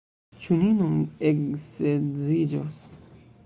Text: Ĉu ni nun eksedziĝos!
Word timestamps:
Ĉu 0.45 0.55
ni 0.61 0.69
nun 0.79 0.95
eksedziĝos! 1.33 2.85